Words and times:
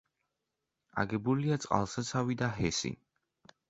აგებულია 1.03 1.61
წყალსაცავი 1.69 2.43
და 2.43 2.53
ჰესი. 2.61 2.99